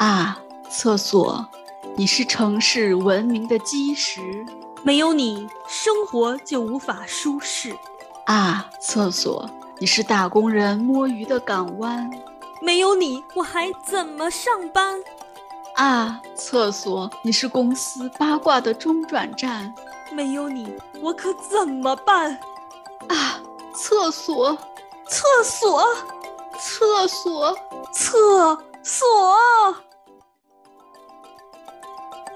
[0.00, 0.38] 啊，
[0.70, 1.46] 厕所，
[1.94, 4.46] 你是城市文明的基石，
[4.82, 7.76] 没有你，生活就无法舒适。
[8.24, 9.46] 啊，厕所，
[9.78, 12.10] 你是打工人摸鱼的港湾，
[12.62, 14.98] 没有你，我还怎么上班？
[15.76, 19.70] 啊，厕所，你是公司八卦的中转站，
[20.14, 20.72] 没有你，
[21.02, 22.40] 我可怎么办？
[23.08, 23.38] 啊，
[23.74, 24.56] 厕所，
[25.06, 25.86] 厕所，
[26.58, 27.54] 厕所，
[27.92, 29.36] 厕所。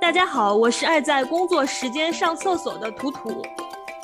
[0.05, 3.43] 大家好，我是爱在工作时间上厕所的图图。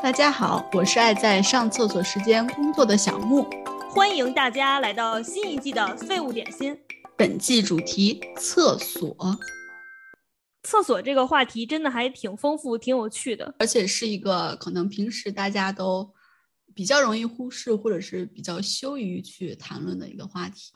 [0.02, 3.46] 大家好，我是爱在上厕所时间工作的小木。
[3.90, 6.74] 欢迎大家来到新一季的废物点心。
[7.18, 9.14] 本季主题：厕所。
[10.62, 16.10] 厕所这个话题真的还挺丰富、挺有趣的，而且是一个可能平时大家都
[16.74, 20.72] 比较容易忽视，或者是比较羞于去谈论的一个话题。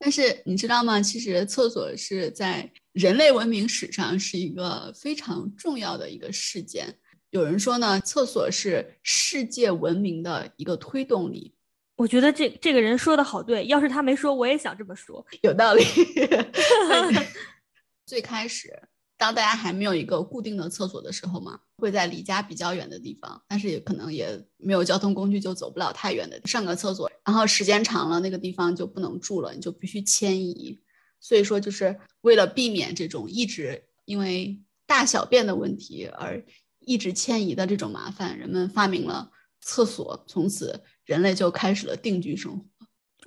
[0.00, 1.00] 但是你知道吗？
[1.00, 6.96] 其实厕所是在人类文明史上是一个非常重要的一个事件。
[7.30, 11.52] 有人说呢，厕所是世界文明的一个推动力。
[11.96, 15.84] 我觉得这这个人说的好对，要是他没说，我也想这么说，有道理。
[18.06, 18.72] 最开始，
[19.18, 27.10] 当大家还没有一个固定的厕所的时候嘛，会在离家比较远的地方，但是也可能也没有交通工具，就走不了太远的上个厕所。
[27.24, 30.80] 然后时间长了，那个地方就不能住了，你就必须迁移。
[31.24, 36.44] 所以说，就是为了避免这种一直因为大小便的问题而
[36.80, 39.30] 一直迁移的这种麻烦，人们发明了
[39.62, 40.84] 厕所，从此。
[41.06, 42.64] 人类就开始了定居生活。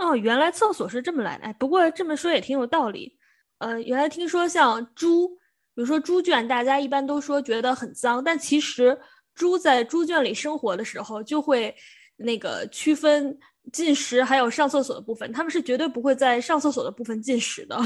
[0.03, 1.43] 哦，原来厕所是这么来的。
[1.43, 3.15] 哎，不过这么说也挺有道理。
[3.59, 5.27] 呃，原来听说像猪，
[5.75, 8.99] 比如说猪圈，大家一般都说觉得很脏，但其实
[9.35, 11.75] 猪在猪圈里生活的时候，就会
[12.15, 13.37] 那个区分
[13.71, 17.77] 进食还有上厕所的部分，他们是绝对不会在上厕所的部分进食的。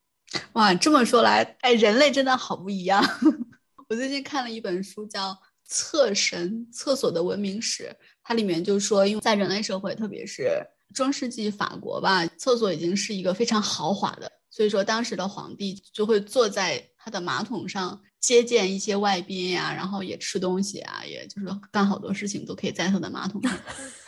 [0.52, 3.02] 哇，这么说来，哎，人类真的好不一样。
[3.88, 5.30] 我最近看了一本书，叫
[5.64, 7.84] 《厕神：厕所的文明史》。
[8.22, 10.50] 它里面就说，因为在人类社会，特别是
[10.92, 23.58] 中世纪法国吧，厕所已经是一个非常豪华的，所以说当时的皇帝就会坐在他的马桶上接见一些外宾呀，然后也吃东西啊，也就是干好多事情都可以在他的马桶上。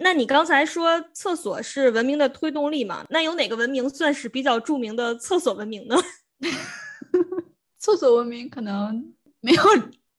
[0.02, 3.04] 那你刚才说厕所是文明的推动力嘛？
[3.10, 5.96] 那有哪个文明算是比较著名的厕所文明呢？
[7.78, 9.62] 厕所文明可能没有。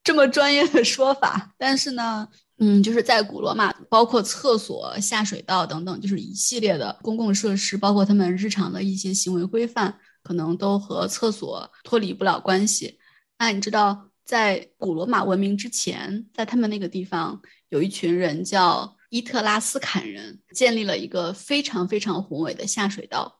[0.05, 2.27] 这么专业的说法，但是呢，
[2.57, 12.99] 嗯，就是在古罗马，包括厕所、下水道等等，就是一系列的公共设施，包括他们日常的一些行为规范，可能都和厕所脱离不了关系。
[13.39, 23.37] 那你知道，在古罗马文明之前，在他们那个地方，有一群人叫伊特拉斯坎人，建立了一个非常非常宏伟的下水道，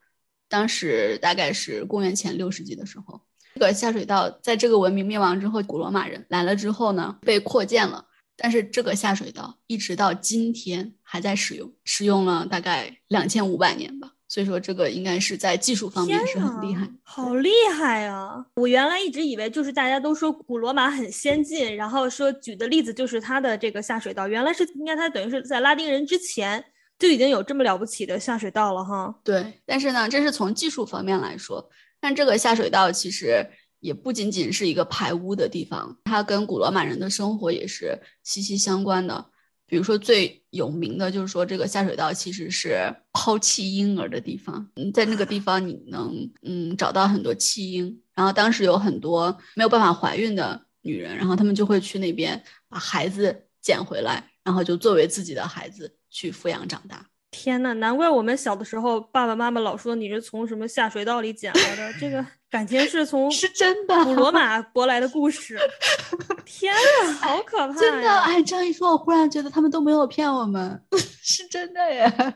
[0.47, 3.19] 当时大概是公元前六世纪的时候。
[3.55, 8.05] 这个下水道在这个文明灭亡之后，古罗马人来了之后呢，被扩建了。
[8.35, 14.12] 但是这个下水道一直到今天还在使用，使用了大概两千五百年吧。
[14.33, 18.43] 所以说，这个应该是在技术方面是很厉害，好厉害啊！
[18.55, 26.65] 我原来一直以为就是大家都说古罗马很先进，然后说举的例子就是它的这个下水道，原来是应该它等于是在拉丁人之前
[26.97, 29.13] 就已经有这么了不起的下水道了哈。
[29.23, 31.69] 对，但是呢，这是从技术方面来说。
[31.99, 33.47] 但这个下水道其实
[33.81, 39.27] 也不仅仅是一个排污的地方，它跟古罗马人的生活也是息息相关的。
[39.73, 44.69] 比如说最有名的就是说，这个下水道其实是抛弃婴儿的地方。
[44.75, 52.39] 嗯，在那个地方你能嗯找到很多弃婴，然后当时有很多没有办法怀孕的女人，然后他们就会去那边
[52.69, 57.03] 把孩子捡回来，然后就作为自己的孩子去抚养长大。
[57.31, 62.23] 天呐，难怪我们小的时候爸爸妈妈老说你是从什么下水道里捡来的，这个
[62.53, 65.57] 感情是从是真的古罗马博来的故事。
[66.45, 67.73] 天啊，好可怕！
[67.73, 70.79] 真的，哎，这样一说，我忽然觉得他们都没有骗我们，
[71.23, 72.35] 是真的耶。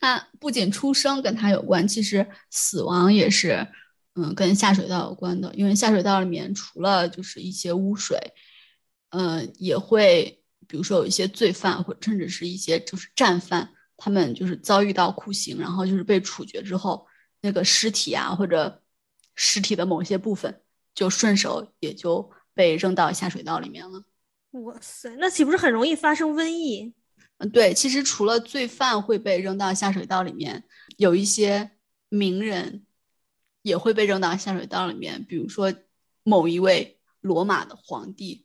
[0.00, 3.68] 那不仅出生跟他有关，其实死亡也是，
[4.14, 5.52] 嗯，跟下水道有关的。
[5.54, 8.18] 因为下水道里面除了就是一些污水，
[9.10, 13.68] 嗯，也会比如说有一些罪犯，或甚至是一些就是战犯。
[13.98, 17.06] 他们就是遭遇到酷刑，然后就是被处决之后，
[17.42, 18.80] 那个尸体啊，或者
[19.40, 20.62] 尸体的某些部分，
[20.92, 24.02] 就顺手也就被扔到下水道里面了。
[24.50, 26.92] 哇塞，那岂不是很容易发生瘟疫？
[27.36, 30.64] 嗯，对，其实除了罪犯会被扔到下水道里面，
[30.96, 31.70] 有一些
[32.08, 32.84] 名人
[33.62, 35.24] 也会被扔到下水道里面。
[35.24, 35.72] 比如说
[36.24, 38.44] 某一位罗马的皇帝，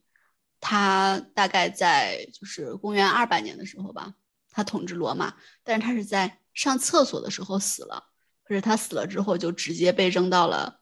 [0.60, 4.14] 他大概在就是公元二百年的时候吧。
[4.52, 8.12] 他统治罗马，但是他是在上厕所的时候死了。
[8.44, 10.82] 可是他死了之后就直接被扔到了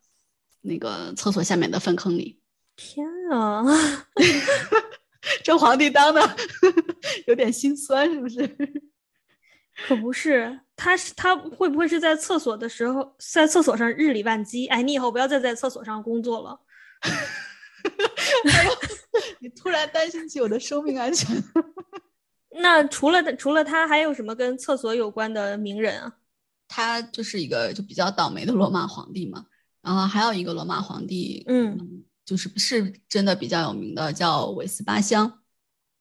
[0.62, 2.40] 那个厕所下面的粪坑里。
[2.76, 3.64] 天啊，
[5.44, 6.38] 这皇帝当的
[7.28, 8.48] 有点心酸，是不是？
[9.88, 14.68] 可不是，他是他会不会是在厕所的时候在厕所上日理万机？
[14.68, 16.60] 哎，你以后不要再在厕所上工作了。
[17.02, 18.72] 哎呦，
[19.40, 21.36] 你突然担心起我的生命安全。
[22.54, 26.14] 那除了除了他，还有什么跟厕所有关的名人啊？
[26.68, 29.46] 他就是一个就比较倒霉的罗马皇帝嘛。
[29.82, 35.42] 然后还有一个罗马皇帝，嗯，就是是真的比较有名的，叫韦斯巴乡。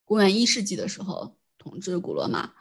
[0.05, 2.53] 公元一世纪的时候统治古罗马。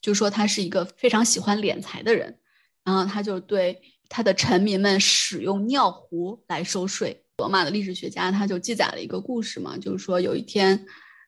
[0.00, 2.38] 就说他是一个非常喜欢敛财的人，
[2.84, 7.24] 然后他就对他的臣民们使用尿壶来收税。
[7.38, 10.86] 罗马的历史学家他就记载了一个故事嘛，就是说有一天，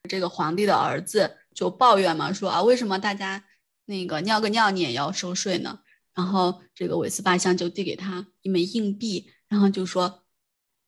[0.09, 3.45] 这个皇帝的儿子就抱怨嘛，说啊，为什么大家
[3.87, 5.81] 那个尿个尿你也要收税呢？
[6.15, 10.23] 然后这个韦斯巴乡就递给他一枚硬币，然后就说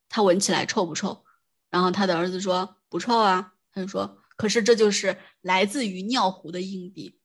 [0.09, 1.25] 他闻起来臭不臭？
[1.69, 7.19] 然后他的儿子说不臭啊，他就说可是这就是来自于尿壶的硬币。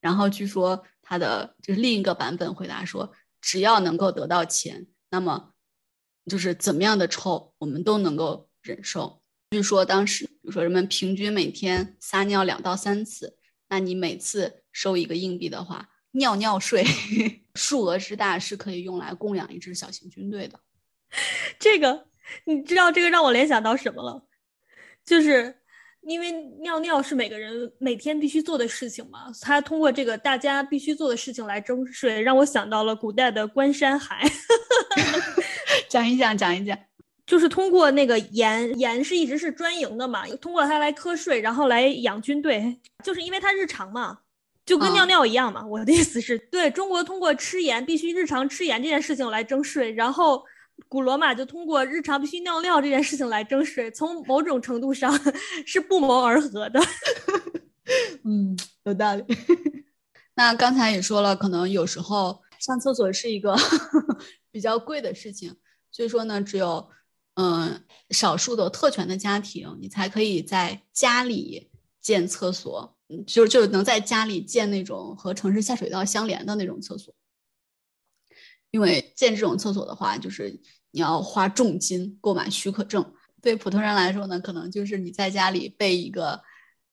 [0.00, 5.52] 然后据说他的就是另一个版本回答说，只要能够得到钱，那么
[6.26, 9.20] 就是怎么样的臭我们都能够忍受。
[9.50, 13.36] 据说当时，比如说人们平均每天撒尿两到三次，
[13.68, 16.84] 那你每次收一个硬币的话，尿尿税
[17.56, 20.60] 数额之大是可以用来供养一支小型军队的。
[21.58, 22.06] 这个
[22.44, 24.24] 你知道这个让我联想到什么了？
[25.04, 25.54] 就是。
[26.02, 26.32] 因为
[26.62, 34.22] 尿尿是每个人每天必须做的事情嘛，他通过这个大家必须做的事情来征税，让我想到了古代的关山海。
[35.90, 36.78] 讲一讲，讲一讲，
[37.26, 44.16] 就是通过那个盐，盐是一直是专营的嘛，通过它来瞌睡，然后来养军队，就是因为它日常嘛，
[44.64, 45.66] 就跟尿尿一样嘛。
[45.66, 50.42] 我的意思是，对中国通过吃盐，必须日常吃盐这件事情来征税，然后。
[50.86, 55.12] 古罗马就通过日常必须尿尿这件事情来征税，从某种程度上
[55.66, 56.80] 是不谋而合的。
[58.24, 59.24] 嗯，有道理。
[60.34, 63.56] 那刚才也说了，可能有时候上厕所是一个
[64.52, 65.56] 比较贵的事情，
[65.90, 66.88] 所以说呢，只有
[67.34, 71.70] 嗯少数的特权的家庭，你才可以在家里
[72.00, 72.96] 建厕所，
[73.26, 77.12] 就就能在家里建那种和城市下水道相连的那种厕所。
[78.78, 80.48] 因为建这种厕所的话，就是
[80.92, 83.04] 你要花重金购买许可证。
[83.42, 86.40] 对普通人来说呢，可能就是你在家里备一个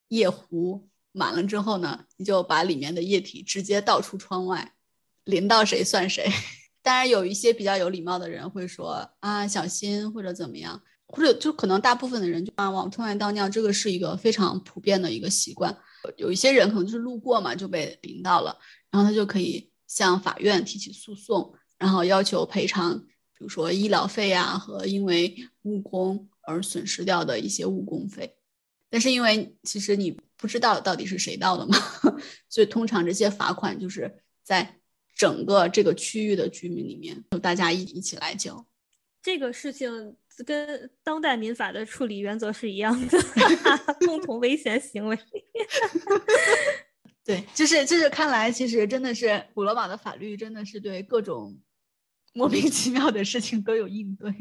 [0.07, 4.73] 液壶，满了之后呢，你就把里面的液体直接倒出窗外，
[5.25, 6.27] 淋到谁算谁。
[6.81, 15.77] 当然，有一些比较有礼貌的人会说啊，小心或者怎么样，或者就可能大部分的人就啊往窗外倒尿，这个是一个非常普遍的一个习惯。
[16.17, 18.57] 有一些人可能就是路过嘛，就被淋到了，
[18.89, 21.53] 然后他就可以向法院提起诉讼。
[21.77, 28.37] 然后要求赔偿，比如说医疗费呀和因为误工而损失掉的一些误工费。
[28.89, 31.77] 但是因为其实你不知道到底是谁盗的嘛，
[32.47, 34.79] 所以通常这些罚款就是在
[35.15, 38.65] 整个这个区域的居民里面，就大家一一起来交。
[39.21, 43.17] 这个事情跟当代民法的处理原则是一样的，
[44.05, 45.17] 共同危险行为。
[47.25, 51.59] 对，就是就是，看来其实真的是古罗马的法律真的是对各种
[52.33, 54.31] 莫名其妙的事情都有应对。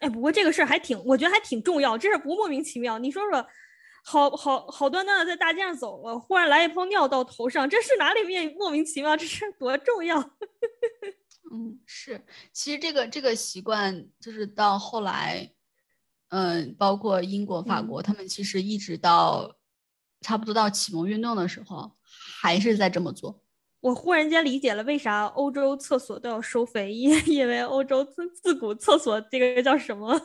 [0.00, 1.96] 哎，不过这个事儿还挺，我觉得还挺重要。
[1.96, 3.46] 这事不莫名其妙，你说说，
[4.04, 9.16] 好好好端端的在大街上走了，忽然来一泡尿到头上，这是哪里面莫名其妙？
[9.16, 10.18] 这是多重要？
[11.52, 12.24] 嗯，是。
[12.52, 15.52] 其实这个这个习惯就是到后来，
[16.30, 19.56] 嗯，包括英国、法国，他们其实一直到
[20.20, 21.96] 差不多到启蒙运动的时候。
[22.38, 23.42] 还是在这么做，
[23.80, 30.20] 我忽然间理解了为啥欧洲厕所都要收费，因 因为欧洲自自古厕所这个叫什么？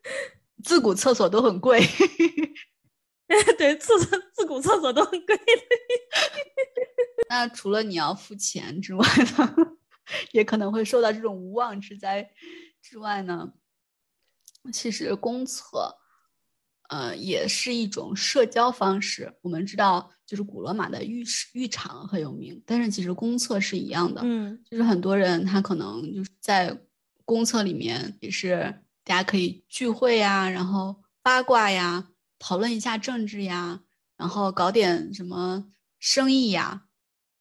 [0.64, 1.80] 自古厕所都很贵。
[3.58, 5.38] 对，厕所自古厕所都很贵。
[7.28, 9.04] 那除了你要付钱之外
[9.36, 9.54] 呢，
[10.32, 12.32] 也可能会受到这种无妄之灾
[12.82, 13.52] 之外呢，
[14.72, 15.99] 其实公厕。
[16.90, 19.32] 呃，也是一种社交方式。
[19.42, 24.20] 我们知道，就是古罗马的浴室、浴场很有名，但是其实公厕是一样的。
[24.24, 26.76] 嗯，就是很多人他可能就是在
[27.24, 32.08] 公厕里面，也是大家可以聚会呀，然后八卦呀，
[32.40, 33.82] 讨论一下政治呀，
[34.16, 35.66] 然后搞点什么
[36.00, 36.86] 生意呀。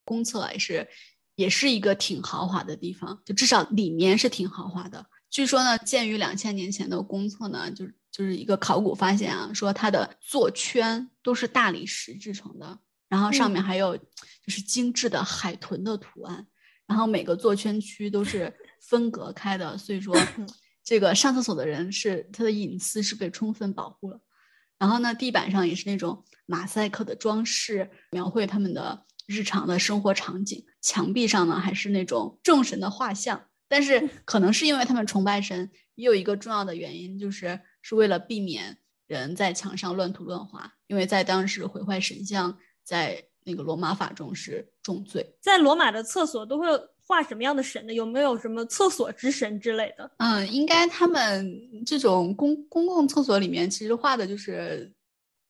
[0.06, 0.88] 公厕也是，
[1.34, 5.08] 也是一个挺豪华的地方，就至少里面是挺豪华的。
[5.32, 7.96] 据说呢，建于两千年前的公厕呢，就是。
[8.12, 16.48] 就是一个考古发现啊，说它的座圈都是大理石制成的，然后上面还有就是精致的海豚的图案，
[16.88, 20.16] 然后每个座圈区都是分隔开的，所以说
[20.84, 24.20] 这个上厕所的人是他的隐私是被充分保护了。
[24.80, 30.66] 然后呢，地板上也是那种马赛克的装饰，描绘他们的日常的生活场景。
[30.82, 33.48] 墙壁上呢，还是那种众神的画像。
[33.68, 45.36] 但是 可能是因为他们崇拜神，也有一个重要的原因，就是是为了避免人在墙上乱涂乱画，因为在当时毁坏神像在那个罗马法中是重罪。
[45.40, 46.68] 在罗马的厕所都会
[47.02, 47.94] 画什么样的神呢？
[47.94, 50.12] 有没有什么厕所之神之类的？
[50.18, 54.94] 嗯，应该他们这种公公共厕所里面其实画的就是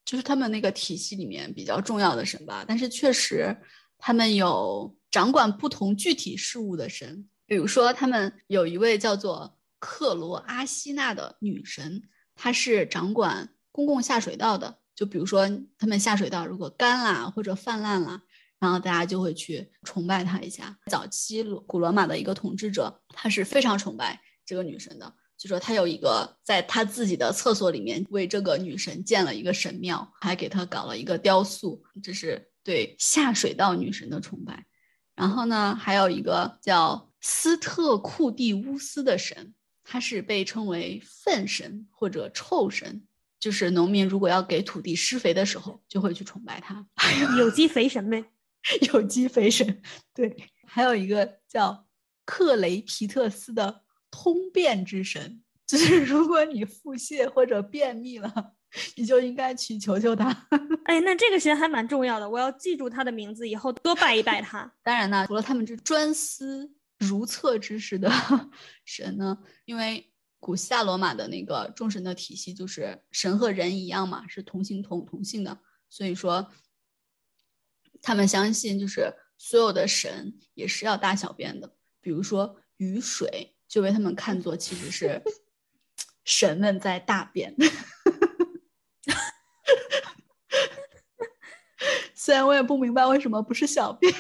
[0.06, 2.64] 就是他们那个体系里面比较重要的神吧。
[2.68, 3.56] 但是确实
[3.98, 7.28] 他们有掌管不同具体事物的神。
[7.46, 12.04] 比如说，他们有一位叫做克罗阿西娜的女神，
[12.42, 14.80] 她是掌管公共下水道的。
[14.96, 18.22] 就比如说，他们下水道如果干啦或者泛滥啦，
[18.60, 20.78] 然后大家就会去崇拜她一下。
[20.86, 34.66] 早期古罗马的一个统治者，他是非常崇拜这个女神的，就说他有一个在他自己的厕所里面为这个女神建了一个神庙，还给她搞了一个雕塑，这是对下水道女神的崇拜。
[35.16, 37.08] 然后呢，还有一个叫。
[37.22, 39.54] 斯特库蒂乌斯的神，
[39.92, 43.02] 他是被称为粪神或者臭神，
[43.40, 46.86] 就是农民如果要给土地施肥的时候，就会去崇拜他。
[47.40, 48.24] 有机肥神呗，
[48.94, 49.82] 有机肥神。
[50.14, 50.36] 对，
[50.68, 51.88] 还有一个叫
[52.24, 53.82] 克雷皮特斯的
[54.12, 58.54] 通便之神，就是如果你腹泻或者便秘了，
[58.96, 60.30] 你就应该去求求他。
[60.84, 64.72] 哎，那这个神还蛮重要的，我要记住他的名字，以后多拜一拜他。
[64.84, 66.76] 当然呢，除了他们这专司。
[67.00, 68.12] 如厕知识的
[68.84, 69.38] 神呢？
[69.66, 76.52] 因为古希腊罗马的那个众神的体系就是神和人一样嘛，是同性同同性的，所以说
[78.02, 81.76] 他们相信就是所有的神也是要大小便的。
[82.02, 85.22] 比如说雨水就被他们看作其实是
[86.26, 87.56] 神们在大便，
[92.14, 94.14] 虽然我也不明白为什么不是小便。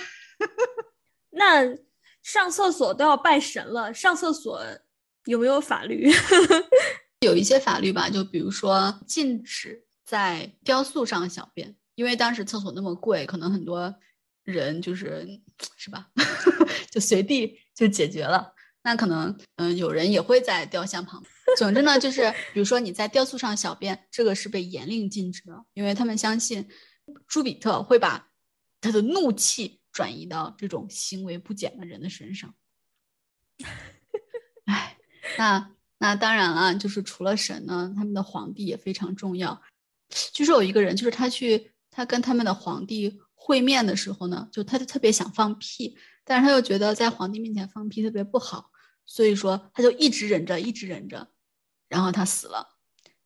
[1.31, 1.77] 那。
[2.23, 4.61] 上厕所都要拜神了，上厕所
[5.25, 6.11] 有没有法律？
[7.21, 13.93] 有一些法律吧，就比如说禁止在雕塑上小便，因为当时厕所那么贵，可能很多
[14.43, 15.27] 人就是
[15.77, 16.07] 是吧，
[16.89, 18.53] 就随地就解决了。
[18.81, 21.21] 那可能嗯，有人也会在雕像旁。
[21.57, 26.69] 总之呢，就是比如说你在雕塑上小便，这个是被严令禁止的，因为他们相信
[27.27, 28.29] 朱比特会把
[28.79, 29.78] 他的怒气。
[29.99, 32.55] 转移到这种行为不检的人的身上，
[34.63, 34.97] 哎，
[35.37, 39.61] 那那当然了，就是除了神呢，他们的皇帝也非常重要。
[40.31, 48.71] 据说有一个人，就是他去他跟他们的皇帝会面的时候呢，就他就特别想放屁，但是他又觉得在皇帝面前放屁特别不好，
[49.05, 51.29] 所以说他就一直忍着，一直忍着，
[51.89, 52.77] 然后他死了。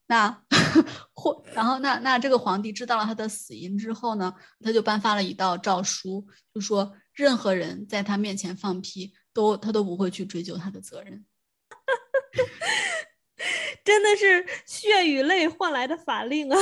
[0.08, 0.44] 那
[1.14, 11.26] 或然后那那这个皇帝知道了他的死因之后呢，他就颁发了一道诏书，就说任何人在他面前放屁，都他都不会去追究他的责任。
[13.84, 16.58] 真的是血与泪换来的法令啊！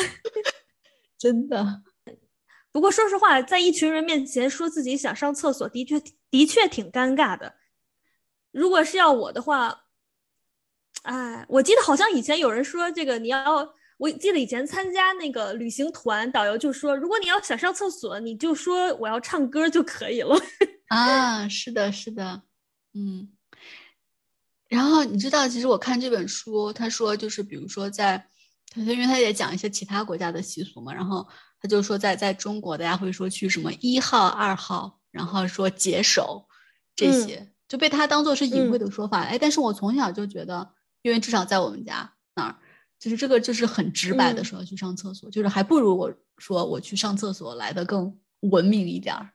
[1.17, 1.83] 真的。
[2.71, 7.55] 不过说实话，在一群人面前说自己想上厕所，的确的确挺尴尬的。
[8.51, 9.85] 如果是要我的话。
[11.03, 20.35] 哎，我记得好像以前有人说这个你要，我记得以前参加那个旅行团，导游就说，如果你要想上厕所，你就说我要唱歌就可以了。
[20.89, 22.41] 啊，是的，是的，
[22.95, 23.29] 嗯。
[24.67, 28.27] 然后你知道，其实我看这本书，他说就是比如说在，
[28.71, 31.27] 他因为他也讲一些其他国家的习俗嘛，然后
[31.61, 36.47] 他就说在在中国，大家会说去什么一号、二号，然后说解手
[36.95, 39.21] 这些，就被他当做是隐晦的说法。
[39.21, 40.73] 哎，但是我从小就觉得。
[41.03, 42.59] 因为至少在我们家那儿，
[43.01, 49.31] 就是这个就是很直白的说要去上厕所，就是还不如我说我去上厕所来的更文明一点儿。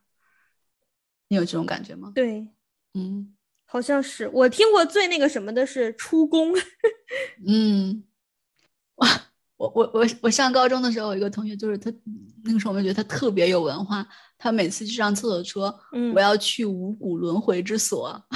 [1.26, 2.12] 你有这种感觉吗？
[2.14, 2.46] 对，
[2.94, 6.54] 嗯，好像是我听过最那个什么的是出宫。
[7.44, 8.04] 嗯，
[8.94, 9.08] 哇，
[9.56, 11.92] 我我我我上高中的时候，有一个同学就是他
[12.44, 14.06] 那个时候我们觉得他特别有文化，
[14.38, 15.80] 他每次去上厕所说
[16.14, 18.06] 我要去五谷轮回之所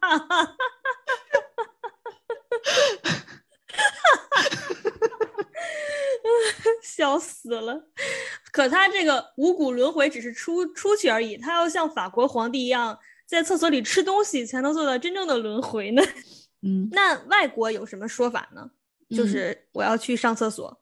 [0.00, 0.56] 哈！
[6.96, 7.88] 笑死了。
[8.52, 16.02] 可他这个五谷轮回只是出出去而已，他要像法国皇帝一样在厕所里吃东西，才能做到真正的轮回呢。
[16.62, 18.70] 嗯， 那外国有什么说法呢？
[19.16, 20.80] 就是我要去上厕所。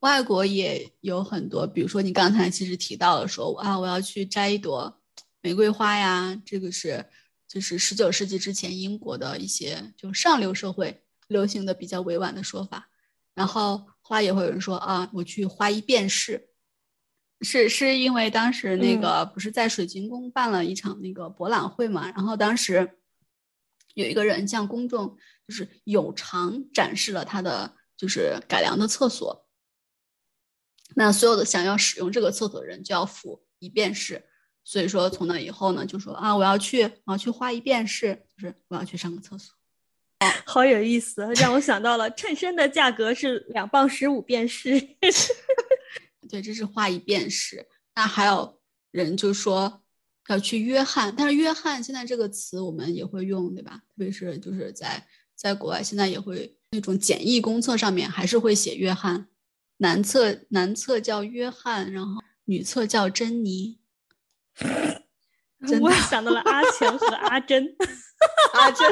[0.00, 5.00] 外国也有很多，比如说你刚才其实提到了说啊，我要去摘一朵
[5.40, 7.04] 玫瑰花呀，这个是
[7.46, 12.88] 就是十九世纪之前英国的一些就上流社会流行的比较委婉的说法。
[13.34, 16.50] 然后花也会有人说啊，我去花一便士，
[17.40, 22.98] 是是因为当时那个不是在水晶宫办了一场那个博览会嘛，然后当时
[23.94, 25.16] 有一个人向公众
[25.48, 29.48] 就是有偿展示了他的就是改良的厕所。
[30.94, 34.22] 那所有的想要使用这个厕所的人就要付一便士，
[34.62, 39.54] 所以说从那以后呢，就说啊，我要去，我要去花一便士，就是我要去上个厕所。
[40.46, 44.80] 好有意思，让我想到了衬衫的价格是两磅十五便士。
[46.28, 47.66] 对，这是花一便士。
[47.94, 48.60] 那还有
[48.90, 49.82] 人就说
[50.28, 53.82] 要去约翰，但是约翰现在这个词我们也会用，对吧？
[53.88, 59.28] 特别是就是在在国外，现在也会那种简易公厕上面还是会写约翰。
[59.78, 63.80] 男厕男厕叫约翰，然后女厕叫珍妮。
[65.80, 67.76] 我想到了阿强和阿珍，
[68.52, 68.86] 阿珍。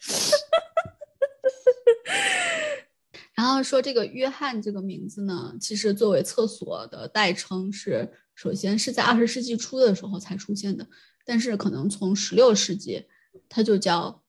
[3.34, 10.86] 然后说这个约翰这个名字呢，其实作为厕所的代称是，首先是在二十世纪初的时候才出现的，
[11.24, 13.06] 但是可能从十六世纪，
[13.48, 14.22] 它就叫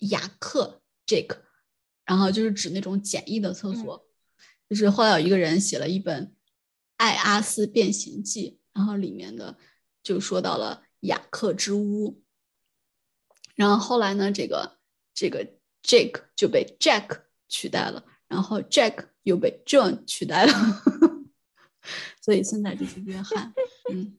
[0.00, 1.38] 雅克 Jake，
[2.04, 4.06] 然后就是指那种简易的厕所。
[4.68, 6.26] 就是后来有一个人写了一本
[6.96, 9.56] 《艾阿斯变形记》，然后里面的
[10.02, 12.22] 就说到了雅克之屋。
[13.60, 14.78] 然后后来呢，这个
[15.12, 15.46] 这个
[15.82, 20.52] Jake 就被 Jack 取代了，然后 Jack 又被 John 取代了，
[22.22, 23.52] 所以现在就是约翰。
[23.92, 24.16] 嗯。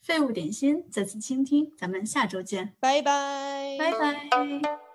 [0.00, 4.87] 废物点心，再次倾听，咱们下周见，拜拜，拜拜。